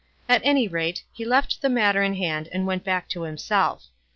[0.27, 3.83] At any rate, he left the matter in hand and went back to himself.